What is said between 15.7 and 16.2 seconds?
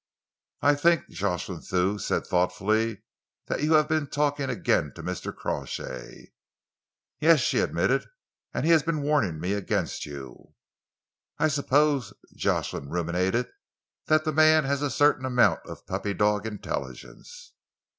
puppy